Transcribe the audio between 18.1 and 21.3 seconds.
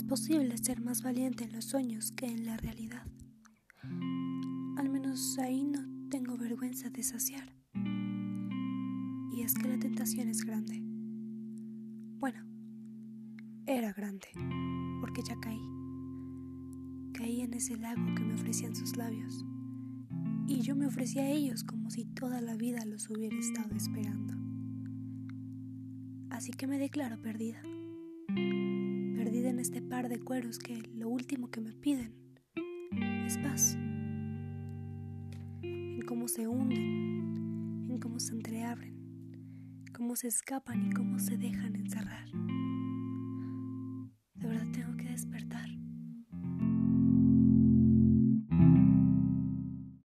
que me ofrecían sus labios. Y yo me ofrecí a